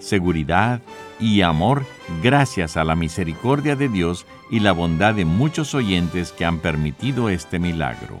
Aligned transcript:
seguridad 0.00 0.80
y 1.20 1.42
amor 1.42 1.84
gracias 2.22 2.76
a 2.76 2.84
la 2.84 2.96
misericordia 2.96 3.76
de 3.76 3.88
Dios 3.88 4.26
y 4.50 4.60
la 4.60 4.72
bondad 4.72 5.14
de 5.14 5.24
muchos 5.24 5.74
oyentes 5.74 6.32
que 6.32 6.44
han 6.44 6.58
permitido 6.58 7.28
este 7.28 7.58
milagro. 7.58 8.18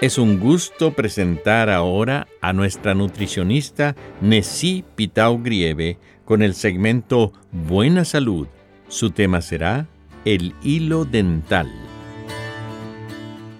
Es 0.00 0.18
un 0.18 0.38
gusto 0.38 0.92
presentar 0.92 1.70
ahora 1.70 2.28
a 2.40 2.52
nuestra 2.52 2.94
nutricionista 2.94 3.96
Nessie 4.20 4.84
Pitao 4.94 5.38
Grieve 5.38 5.98
con 6.24 6.42
el 6.42 6.54
segmento 6.54 7.32
Buena 7.52 8.04
Salud. 8.04 8.46
Su 8.88 9.10
tema 9.10 9.40
será 9.40 9.88
el 10.24 10.54
hilo 10.62 11.04
dental. 11.04 11.72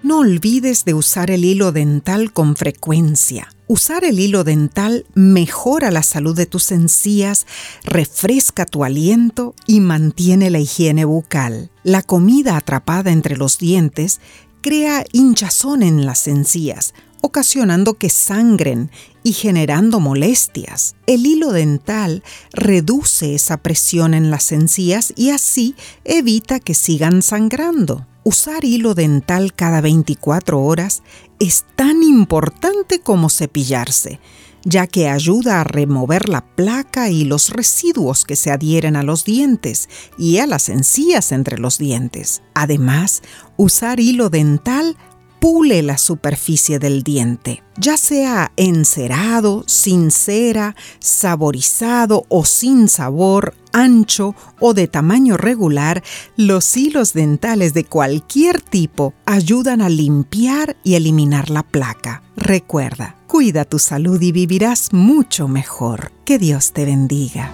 No 0.03 0.19
olvides 0.19 0.85
de 0.85 0.93
usar 0.93 1.31
el 1.31 1.47
hilo 1.47 1.73
dental 1.73 2.33
con 2.33 2.57
frecuencia. 2.57 3.54
Usar 3.67 4.05
el 4.05 4.21
hilo 4.21 4.45
dental 4.45 5.07
mejora 5.15 5.91
la 5.91 6.03
salud 6.03 6.37
de 6.37 6.45
tus 6.45 6.71
encías, 6.71 7.47
refresca 7.83 8.67
tu 8.67 8.85
aliento 8.85 9.55
y 9.67 9.81
mantiene 9.81 10.51
la 10.51 10.59
higiene 10.59 11.07
bucal. 11.07 11.71
La 11.83 12.03
comida 12.03 12.59
atrapada 12.59 13.11
entre 13.11 13.39
los 13.39 13.59
dientes 13.59 14.21
crea 14.61 15.05
hinchazón 15.13 15.83
en 15.83 16.05
las 16.05 16.29
encías, 16.29 16.93
ocasionando 17.25 17.95
que 17.95 18.11
sangren 18.11 18.91
y 19.23 19.33
generando 19.33 19.99
molestias. 19.99 20.95
El 21.07 21.25
hilo 21.25 21.53
dental 21.53 22.23
reduce 22.53 23.35
esa 23.35 23.57
presión 23.57 24.13
en 24.13 24.31
las 24.31 24.53
encías 24.53 25.15
y 25.17 25.31
así 25.31 25.75
evita 26.05 26.61
que 26.61 26.75
sigan 26.75 27.23
sangrando. 27.23 28.07
Usar 28.25 28.67
hilo 28.67 28.95
dental 28.95 29.55
cada 29.55 29.81
24 29.81 30.61
horas 30.61 31.03
es 31.41 31.65
tan 31.77 32.03
importante 32.03 33.01
como 33.01 33.31
cepillarse, 33.31 34.21
ya 34.63 34.87
que 34.87 35.09
ayuda 35.09 35.63
a 35.63 35.65
remover 35.65 36.29
la 36.29 36.45
placa 36.45 37.09
y 37.09 37.25
los 37.25 37.49
residuos 37.49 38.27
que 38.27 38.37
se 38.37 38.51
adhieren 38.51 38.97
a 38.97 39.03
los 39.03 39.25
dientes 39.25 39.89
y 40.19 40.39
a 40.39 40.47
las 40.47 40.69
encías 40.69 41.33
entre 41.33 41.57
los 41.57 41.79
dientes. 41.79 42.43
Además, 42.53 43.23
usar 43.57 43.99
hilo 43.99 44.29
dental 44.29 44.99
pule 45.45 45.83
la 45.83 45.99
superficie 45.99 46.79
del 46.79 47.03
diente, 47.03 47.63
ya 47.77 47.99
sea 47.99 48.53
encerado, 48.57 49.63
sin 49.67 50.11
cera, 50.11 50.75
saborizado 51.01 52.25
o 52.31 52.47
sin 52.47 52.89
sabor, 52.89 53.53
ancho 53.71 54.35
o 54.59 54.73
de 54.73 54.89
tamaño 54.89 55.37
regular, 55.37 56.03
los 56.39 56.75
hilos 56.79 57.13
dentales 57.13 57.75
de 57.75 57.85
cualquier 57.85 58.63
tipo 58.63 59.13
ayudan 59.27 59.83
a 59.83 59.91
limpiar 59.91 60.79
y 60.83 60.95
eliminar 60.95 61.51
la 61.51 61.63
placa. 61.63 62.23
Recuerda, 62.37 63.17
cuida 63.27 63.67
tu 63.67 63.79
salud 63.79 64.19
y 64.23 64.33
vivirás 64.33 64.95
mucho 64.95 65.47
mejor. 65.47 66.11
Que 66.25 66.39
Dios 66.39 66.73
te 66.73 66.87
bendiga. 66.87 67.51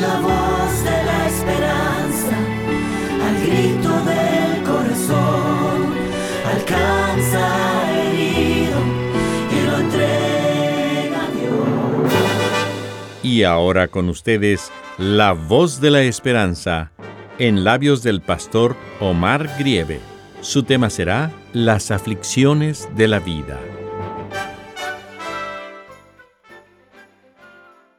La 0.00 0.20
voz 0.22 0.82
de 0.82 1.04
la 1.04 1.28
esperanza, 1.28 2.36
al 3.24 3.46
grito 3.46 3.98
corazón, 4.04 4.37
alcanza 6.68 8.02
herido 8.02 8.78
y 9.50 9.66
lo 9.66 9.78
entrega 9.78 11.24
a 11.24 11.30
Dios. 11.30 12.12
Y 13.22 13.42
ahora 13.44 13.88
con 13.88 14.08
ustedes, 14.08 14.70
la 14.98 15.32
voz 15.32 15.80
de 15.80 15.90
la 15.90 16.02
esperanza, 16.02 16.92
en 17.38 17.64
labios 17.64 18.02
del 18.02 18.20
pastor 18.20 18.76
Omar 19.00 19.48
Grieve. 19.58 20.00
Su 20.40 20.62
tema 20.62 20.90
será 20.90 21.32
Las 21.52 21.90
aflicciones 21.90 22.88
de 22.96 23.08
la 23.08 23.18
vida. 23.20 23.60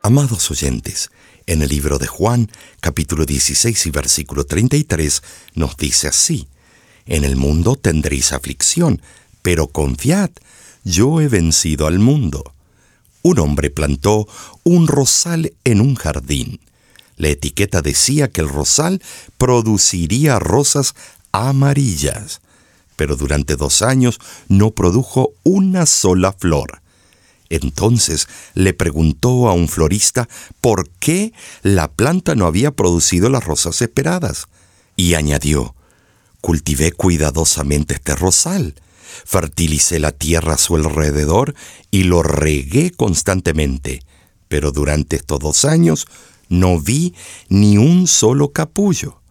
Amados 0.01 0.49
oyentes, 0.49 1.11
en 1.45 1.61
el 1.61 1.69
libro 1.69 1.97
de 1.97 2.07
Juan, 2.07 2.49
capítulo 2.79 3.25
16 3.25 3.85
y 3.85 3.91
versículo 3.91 4.45
33, 4.45 5.21
nos 5.55 5.75
dice 5.77 6.07
así, 6.07 6.47
En 7.09 7.23
el 7.23 7.35
mundo 7.35 7.75
tendréis 7.75 8.31
aflicción, 8.33 9.01
pero 9.41 9.67
confiad, 9.67 10.29
yo 10.83 11.21
he 11.21 11.27
vencido 11.27 11.87
al 11.87 11.97
mundo. 11.97 12.53
Un 13.23 13.39
hombre 13.39 13.71
plantó 13.71 14.27
un 14.63 14.87
rosal 14.87 15.53
en 15.63 15.81
un 15.81 15.95
jardín. 15.95 16.59
La 17.17 17.29
etiqueta 17.29 17.81
decía 17.81 18.29
que 18.29 18.41
el 18.41 18.47
rosal 18.47 19.01
produciría 19.39 20.37
rosas 20.37 20.93
amarillas, 21.31 22.41
pero 22.95 23.15
durante 23.15 23.55
dos 23.55 23.81
años 23.81 24.19
no 24.47 24.69
produjo 24.69 25.31
una 25.41 25.87
sola 25.87 26.31
flor. 26.31 26.79
Entonces 27.49 28.27
le 28.53 28.75
preguntó 28.75 29.49
a 29.49 29.53
un 29.53 29.67
florista 29.67 30.29
por 30.61 30.87
qué 30.99 31.33
la 31.63 31.87
planta 31.87 32.35
no 32.35 32.45
había 32.45 32.69
producido 32.69 33.31
las 33.31 33.43
rosas 33.43 33.81
esperadas, 33.81 34.45
y 34.95 35.15
añadió, 35.15 35.73
cultivé 36.41 36.91
cuidadosamente 36.91 37.95
este 37.95 38.15
rosal, 38.15 38.75
fertilicé 39.25 39.99
la 39.99 40.11
tierra 40.11 40.53
a 40.53 40.57
su 40.57 40.75
alrededor 40.75 41.55
y 41.91 42.03
lo 42.03 42.23
regué 42.23 42.91
constantemente, 42.91 44.01
pero 44.47 44.71
durante 44.71 45.15
estos 45.15 45.39
dos 45.39 45.65
años 45.65 46.07
no 46.49 46.79
vi 46.79 47.13
ni 47.47 47.77
un 47.77 48.07
solo 48.07 48.51
capullo. 48.51 49.21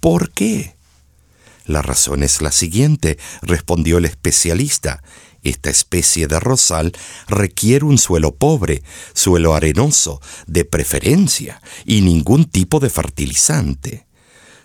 ¿Por 0.00 0.30
qué? 0.32 0.76
La 1.64 1.82
razón 1.82 2.22
es 2.22 2.42
la 2.42 2.50
siguiente, 2.50 3.18
respondió 3.42 3.98
el 3.98 4.04
especialista. 4.04 5.02
Esta 5.42 5.70
especie 5.70 6.26
de 6.26 6.40
rosal 6.40 6.92
requiere 7.28 7.84
un 7.84 7.98
suelo 7.98 8.34
pobre, 8.34 8.82
suelo 9.12 9.54
arenoso, 9.54 10.20
de 10.46 10.64
preferencia, 10.64 11.60
y 11.84 12.00
ningún 12.00 12.46
tipo 12.46 12.80
de 12.80 12.90
fertilizante. 12.90 14.06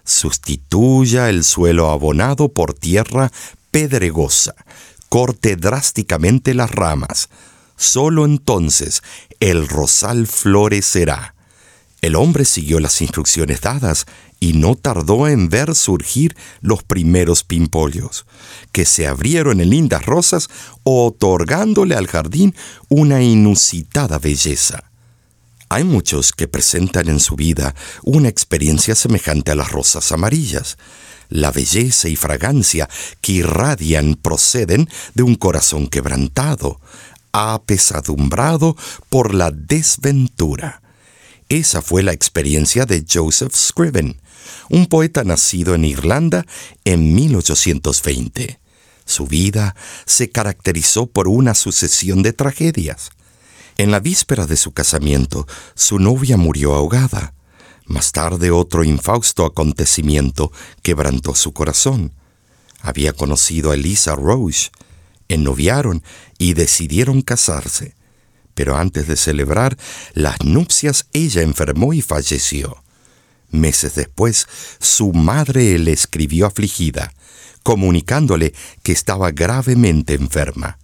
Sustituya 0.07 1.29
el 1.29 1.44
suelo 1.44 1.91
abonado 1.91 2.47
por 2.47 2.73
tierra 2.73 3.29
pedregosa. 3.72 4.55
Corte 5.09 5.58
drásticamente 5.58 6.53
las 6.53 6.72
ramas. 6.72 7.29
Solo 7.76 8.26
entonces 8.26 9.03
el 9.41 9.67
rosal 9.67 10.26
florecerá. 10.26 11.35
El 12.02 12.16
hombre 12.16 12.46
siguió 12.46 12.79
las 12.79 13.02
instrucciones 13.02 13.59
dadas 13.61 14.05
y 14.40 14.53
no 14.53 14.76
tardó 14.76 15.28
en 15.28 15.49
ver 15.49 15.76
surgir 15.76 16.37
los 16.61 16.84
primeros 16.84 17.43
pimpollos, 17.43 18.26
que 18.72 18.85
se 18.85 19.08
abrieron 19.08 19.59
en 19.59 19.72
lindas 19.72 20.05
rosas, 20.05 20.47
otorgándole 20.84 21.96
al 21.96 22.08
jardín 22.08 22.55
una 22.87 23.22
inusitada 23.22 24.20
belleza. 24.20 24.86
Hay 25.69 25.84
muchos 25.84 26.31
que 26.31 26.47
presentan 26.47 27.09
en 27.09 27.19
su 27.19 27.35
vida 27.35 27.75
una 28.03 28.29
experiencia 28.29 28.96
semejante 28.96 29.52
a 29.52 29.55
las 29.55 29.72
rosas 29.72 30.11
amarillas. 30.11 30.78
La 31.29 31.52
belleza 31.52 32.08
y 32.08 32.16
fragancia 32.16 32.87
que 33.19 33.34
irradian 33.34 34.16
proceden 34.16 34.90
de 35.14 35.23
un 35.23 35.35
corazón 35.35 35.87
quebrantado, 35.87 36.79
apesadumbrado 37.34 38.78
por 39.09 39.34
la 39.34 39.52
desventura. 39.52 40.81
Esa 41.49 41.81
fue 41.81 42.02
la 42.02 42.13
experiencia 42.13 42.85
de 42.85 43.05
Joseph 43.09 43.53
Scriven, 43.53 44.22
un 44.70 44.87
poeta 44.87 45.25
nacido 45.25 45.75
en 45.75 45.84
Irlanda 45.84 46.46
en 46.85 47.13
1820. 47.13 48.59
Su 49.05 49.28
vida 49.28 49.75
se 50.05 50.29
caracterizó 50.29 51.08
por 51.08 51.28
una 51.28 51.53
sucesión 51.55 52.23
de 52.23 52.31
tragedias. 52.31 53.09
En 53.78 53.91
la 53.91 54.00
víspera 54.00 54.47
de 54.47 54.58
su 54.58 54.72
casamiento, 54.72 55.47
su 55.76 56.00
novia 56.00 56.35
murió 56.35 56.74
ahogada. 56.74 57.35
Más 57.85 58.12
tarde 58.12 58.50
otro 58.50 58.84
infausto 58.84 59.46
acontecimiento 59.46 60.52
quebrantó 60.82 61.35
su 61.35 61.53
corazón. 61.53 62.12
Había 62.82 63.14
conocido 63.14 63.70
a 63.70 63.76
Elisa 63.76 64.16
Roche, 64.16 64.72
ennoviaron 65.28 66.03
y 66.40 66.56
decidieron 66.56 67.22
casarse. 67.22 67.96
Pero 68.56 68.78
antes 68.78 69.08
de 69.08 69.16
celebrar 69.16 69.78
las 70.14 70.44
nupcias 70.44 71.06
ella 71.14 71.44
enfermó 71.44 71.94
y 71.94 72.02
falleció. 72.02 72.84
Meses 73.52 73.94
después, 73.94 74.47
su 74.80 75.14
madre 75.14 75.78
le 75.78 75.91
escribió 75.91 76.47
afligida, 76.47 77.14
comunicándole 77.62 78.56
que 78.82 78.91
estaba 78.91 79.30
gravemente 79.30 80.16
enferma. 80.16 80.80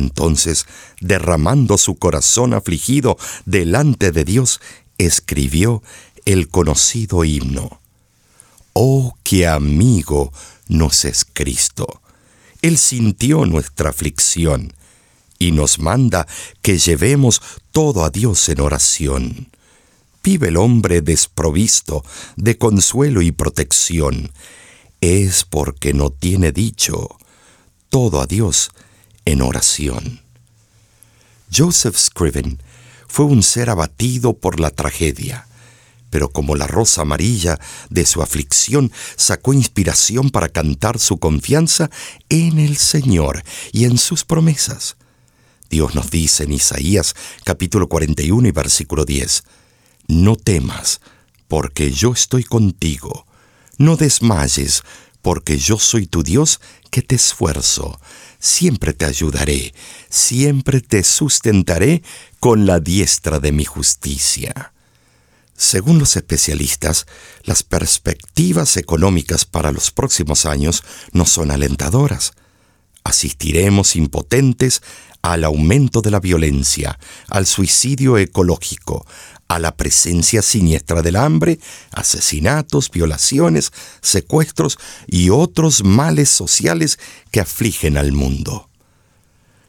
Entonces, 0.00 0.66
derramando 1.00 1.76
su 1.76 1.96
corazón 1.96 2.54
afligido 2.54 3.18
delante 3.44 4.12
de 4.12 4.24
Dios, 4.24 4.60
escribió 4.96 5.82
el 6.24 6.48
conocido 6.48 7.24
himno. 7.24 7.80
Oh, 8.72 9.14
qué 9.22 9.46
amigo 9.46 10.32
nos 10.68 11.04
es 11.04 11.26
Cristo. 11.30 12.00
Él 12.62 12.78
sintió 12.78 13.44
nuestra 13.44 13.90
aflicción 13.90 14.72
y 15.38 15.52
nos 15.52 15.78
manda 15.78 16.26
que 16.62 16.78
llevemos 16.78 17.42
todo 17.72 18.04
a 18.04 18.10
Dios 18.10 18.48
en 18.48 18.60
oración. 18.60 19.48
Vive 20.22 20.48
el 20.48 20.56
hombre 20.56 21.02
desprovisto 21.02 22.04
de 22.36 22.56
consuelo 22.56 23.20
y 23.20 23.32
protección. 23.32 24.30
Es 25.02 25.44
porque 25.44 25.92
no 25.92 26.10
tiene 26.10 26.52
dicho 26.52 27.18
todo 27.90 28.20
a 28.20 28.26
Dios 28.26 28.70
en 29.24 29.42
oración. 29.42 30.20
Joseph 31.54 31.96
Scriven 31.96 32.62
fue 33.08 33.26
un 33.26 33.42
ser 33.42 33.70
abatido 33.70 34.34
por 34.34 34.60
la 34.60 34.70
tragedia, 34.70 35.46
pero 36.10 36.30
como 36.30 36.56
la 36.56 36.66
rosa 36.66 37.02
amarilla 37.02 37.58
de 37.88 38.06
su 38.06 38.22
aflicción 38.22 38.92
sacó 39.16 39.52
inspiración 39.52 40.30
para 40.30 40.48
cantar 40.48 40.98
su 40.98 41.18
confianza 41.18 41.90
en 42.28 42.58
el 42.58 42.76
Señor 42.76 43.42
y 43.72 43.84
en 43.84 43.98
sus 43.98 44.24
promesas. 44.24 44.96
Dios 45.70 45.94
nos 45.94 46.10
dice 46.10 46.44
en 46.44 46.52
Isaías 46.52 47.14
capítulo 47.44 47.88
41 47.88 48.48
y 48.48 48.50
versículo 48.50 49.04
10, 49.04 49.44
No 50.08 50.36
temas, 50.36 51.00
porque 51.46 51.92
yo 51.92 52.12
estoy 52.12 52.42
contigo, 52.42 53.26
no 53.78 53.96
desmayes, 53.96 54.82
porque 55.22 55.58
yo 55.58 55.78
soy 55.78 56.06
tu 56.06 56.22
Dios 56.22 56.60
que 56.90 57.02
te 57.02 57.14
esfuerzo 57.14 57.98
siempre 58.40 58.94
te 58.94 59.04
ayudaré, 59.04 59.72
siempre 60.08 60.80
te 60.80 61.04
sustentaré 61.04 62.02
con 62.40 62.66
la 62.66 62.80
diestra 62.80 63.38
de 63.38 63.52
mi 63.52 63.64
justicia. 63.64 64.72
Según 65.54 65.98
los 65.98 66.16
especialistas, 66.16 67.06
las 67.44 67.62
perspectivas 67.62 68.78
económicas 68.78 69.44
para 69.44 69.70
los 69.70 69.90
próximos 69.90 70.46
años 70.46 70.82
no 71.12 71.26
son 71.26 71.50
alentadoras. 71.50 72.32
Asistiremos 73.04 73.94
impotentes 73.94 74.82
al 75.20 75.44
aumento 75.44 76.00
de 76.00 76.10
la 76.10 76.20
violencia, 76.20 76.98
al 77.28 77.44
suicidio 77.46 78.16
ecológico, 78.16 79.06
a 79.50 79.58
la 79.58 79.76
presencia 79.76 80.42
siniestra 80.42 81.02
del 81.02 81.16
hambre, 81.16 81.58
asesinatos, 81.90 82.88
violaciones, 82.88 83.72
secuestros 84.00 84.78
y 85.08 85.30
otros 85.30 85.82
males 85.82 86.28
sociales 86.28 87.00
que 87.32 87.40
afligen 87.40 87.96
al 87.96 88.12
mundo. 88.12 88.68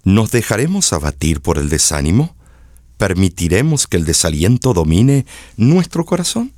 ¿Nos 0.04 0.30
dejaremos 0.30 0.94
abatir 0.94 1.42
por 1.42 1.58
el 1.58 1.70
desánimo? 1.70 2.36
¿Permitiremos 2.98 3.88
que 3.88 3.98
el 3.98 4.06
desaliento 4.06 4.76
domine 4.76 5.26
nuestro 5.58 6.06
corazón? 6.06 6.54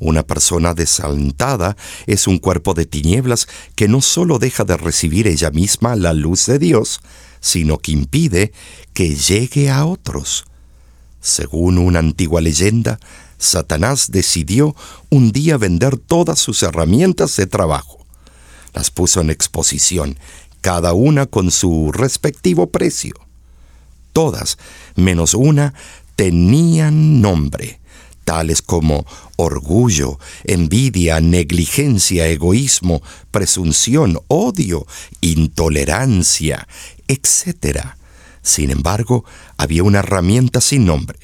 Una 0.00 0.24
persona 0.24 0.74
desalentada 0.74 1.76
es 2.08 2.26
un 2.26 2.38
cuerpo 2.38 2.74
de 2.74 2.86
tinieblas 2.86 3.46
que 3.76 3.86
no 3.86 4.00
solo 4.00 4.40
deja 4.40 4.64
de 4.64 4.76
recibir 4.76 5.28
ella 5.28 5.52
misma 5.52 5.94
la 5.94 6.12
luz 6.12 6.46
de 6.46 6.58
Dios, 6.58 7.02
sino 7.38 7.78
que 7.78 7.92
impide 7.92 8.52
que 8.94 9.14
llegue 9.14 9.70
a 9.70 9.86
otros. 9.86 10.47
Según 11.28 11.76
una 11.76 11.98
antigua 11.98 12.40
leyenda, 12.40 12.98
Satanás 13.36 14.10
decidió 14.10 14.74
un 15.10 15.30
día 15.30 15.58
vender 15.58 15.98
todas 15.98 16.38
sus 16.38 16.62
herramientas 16.62 17.36
de 17.36 17.46
trabajo. 17.46 17.98
Las 18.72 18.90
puso 18.90 19.20
en 19.20 19.28
exposición, 19.28 20.18
cada 20.62 20.94
una 20.94 21.26
con 21.26 21.50
su 21.50 21.92
respectivo 21.92 22.68
precio. 22.68 23.14
Todas, 24.14 24.56
menos 24.96 25.34
una, 25.34 25.74
tenían 26.16 27.20
nombre, 27.20 27.78
tales 28.24 28.62
como 28.62 29.04
orgullo, 29.36 30.18
envidia, 30.44 31.20
negligencia, 31.20 32.26
egoísmo, 32.26 33.02
presunción, 33.30 34.18
odio, 34.28 34.86
intolerancia, 35.20 36.66
etc. 37.06 37.97
Sin 38.42 38.70
embargo, 38.70 39.24
había 39.56 39.82
una 39.82 40.00
herramienta 40.00 40.60
sin 40.60 40.86
nombre, 40.86 41.18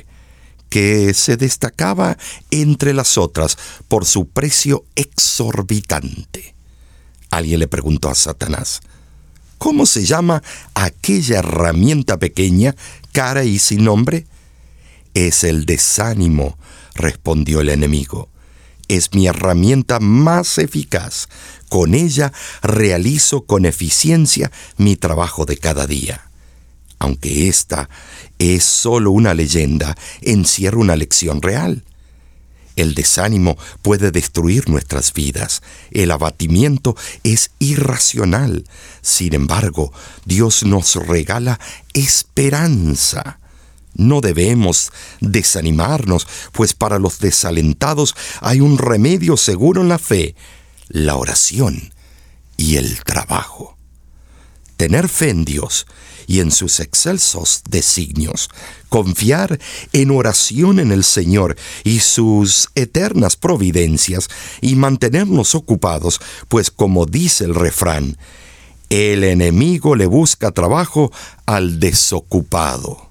que 0.69 1.15
se 1.15 1.37
destacaba 1.37 2.19
entre 2.51 2.93
las 2.93 3.17
otras 3.17 3.57
por 3.89 4.05
su 4.07 4.29
precio 4.29 4.85
exorbitante. 4.97 6.55
Alguien 7.31 7.61
le 7.61 7.69
preguntó 7.69 8.09
a 8.09 8.15
Satanás, 8.15 8.81
¿cómo 9.59 9.87
se 9.87 10.05
llama 10.05 10.43
aquella 10.75 11.39
herramienta 11.39 12.19
pequeña, 12.19 12.75
cara 13.13 13.45
y 13.45 13.59
sin 13.59 13.85
nombre? 13.85 14.27
Es 15.15 15.45
el 15.45 15.65
desánimo, 15.65 16.59
respondió 16.95 17.61
el 17.61 17.69
enemigo. 17.69 18.29
Es 18.89 19.15
mi 19.15 19.27
herramienta 19.27 20.01
más 20.01 20.59
eficaz. 20.59 21.29
Con 21.69 21.95
ella 21.95 22.33
realizo 22.63 23.47
con 23.47 23.65
eficiencia 23.65 24.51
mi 24.77 24.97
trabajo 24.97 25.47
de 25.47 25.57
cada 25.57 25.87
día 25.87 26.31
aunque 27.05 27.49
esta 27.49 27.89
es 28.39 28.65
solo 28.65 29.11
una 29.11 29.35
leyenda, 29.35 29.95
encierra 30.23 30.79
una 30.79 30.97
lección 30.97 31.43
real. 31.43 31.85
El 32.77 32.95
desánimo 32.95 33.57
puede 33.83 34.11
destruir 34.11 34.69
nuestras 34.69 35.13
vidas. 35.13 35.63
El 35.91 36.11
abatimiento 36.11 36.97
es 37.23 37.53
irracional. 37.61 38.65
Sin 39.01 39.35
embargo, 39.35 39.93
Dios 40.25 40.65
nos 40.65 40.97
regala 40.97 41.61
esperanza. 41.93 43.39
No 43.95 44.21
debemos 44.21 44.91
desanimarnos, 45.21 46.27
pues 46.51 46.75
para 46.75 46.99
los 46.99 47.21
desalentados 47.21 48.17
hay 48.41 48.61
un 48.61 48.79
remedio 48.79 49.37
seguro 49.37 49.83
en 49.83 49.89
la 49.89 49.99
fe, 49.99 50.35
la 50.89 51.15
oración 51.15 51.93
y 52.57 52.77
el 52.77 53.05
trabajo. 53.05 53.77
Tener 54.77 55.09
fe 55.09 55.31
en 55.31 55.45
Dios 55.45 55.87
y 56.27 56.41
en 56.41 56.51
sus 56.51 56.81
excelsos 56.81 57.63
designios, 57.69 58.49
confiar 58.89 59.59
en 59.93 60.11
oración 60.11 60.79
en 60.79 60.93
el 60.93 61.05
Señor 61.05 61.57
y 61.83 62.01
sus 62.01 62.69
eternas 62.75 63.37
providencias 63.37 64.29
y 64.61 64.77
mantenernos 64.77 65.55
ocupados, 65.55 66.21
pues 66.49 66.71
como 66.71 67.07
dice 67.07 67.45
el 67.45 67.55
refrán, 67.55 68.17
el 68.91 69.25
enemigo 69.25 69.97
le 69.97 70.07
busca 70.07 70.51
trabajo 70.53 71.11
al 71.47 71.81
desocupado. 71.81 73.11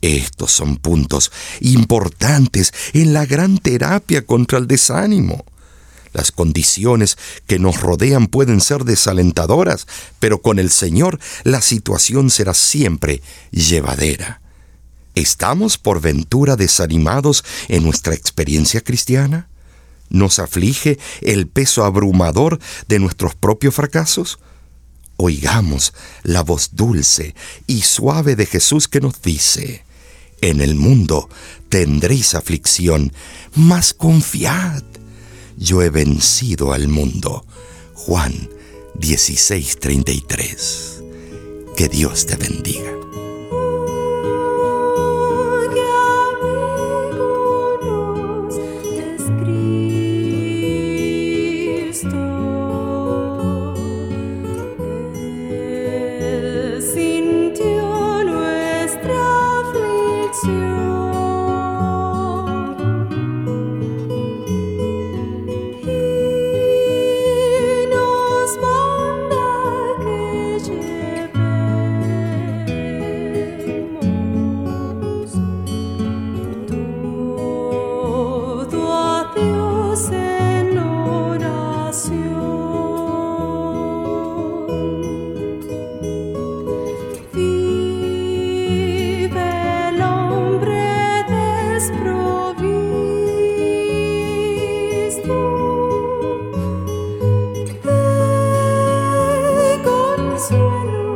Estos 0.00 0.50
son 0.50 0.78
puntos 0.78 1.30
importantes 1.60 2.72
en 2.92 3.12
la 3.12 3.24
gran 3.24 3.58
terapia 3.58 4.26
contra 4.26 4.58
el 4.58 4.66
desánimo. 4.66 5.44
Las 6.12 6.30
condiciones 6.30 7.16
que 7.46 7.58
nos 7.58 7.80
rodean 7.80 8.26
pueden 8.26 8.60
ser 8.60 8.84
desalentadoras, 8.84 9.86
pero 10.18 10.42
con 10.42 10.58
el 10.58 10.70
Señor 10.70 11.18
la 11.44 11.60
situación 11.60 12.30
será 12.30 12.54
siempre 12.54 13.22
llevadera. 13.50 14.42
¿Estamos 15.14 15.78
por 15.78 16.00
ventura 16.00 16.56
desanimados 16.56 17.44
en 17.68 17.82
nuestra 17.82 18.14
experiencia 18.14 18.80
cristiana? 18.80 19.48
¿Nos 20.08 20.38
aflige 20.38 20.98
el 21.22 21.48
peso 21.48 21.84
abrumador 21.84 22.58
de 22.88 22.98
nuestros 22.98 23.34
propios 23.34 23.74
fracasos? 23.74 24.38
Oigamos 25.16 25.92
la 26.22 26.42
voz 26.42 26.70
dulce 26.72 27.34
y 27.66 27.82
suave 27.82 28.36
de 28.36 28.46
Jesús 28.46 28.88
que 28.88 29.00
nos 29.00 29.22
dice, 29.22 29.84
En 30.40 30.60
el 30.60 30.74
mundo 30.74 31.28
tendréis 31.68 32.34
aflicción, 32.34 33.12
mas 33.54 33.94
confiad 33.94 34.82
yo 35.56 35.82
he 35.82 35.90
vencido 35.90 36.72
al 36.72 36.88
mundo. 36.88 37.44
Juan 37.94 38.48
16:33. 38.98 41.02
Que 41.76 41.88
Dios 41.88 42.26
te 42.26 42.36
bendiga. 42.36 43.01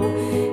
you. 0.03 0.46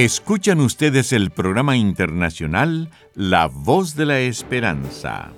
Escuchan 0.00 0.60
ustedes 0.60 1.12
el 1.12 1.30
programa 1.30 1.76
internacional 1.76 2.88
La 3.14 3.48
Voz 3.48 3.96
de 3.96 4.06
la 4.06 4.18
Esperanza. 4.20 5.30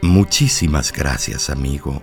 Muchísimas 0.01 0.95
gracias, 0.95 1.51
amigo 1.51 2.03